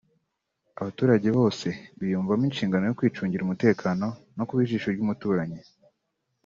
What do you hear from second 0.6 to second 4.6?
abaturage bose biyumvamo inshingano yo kwicungira umutekano no kuba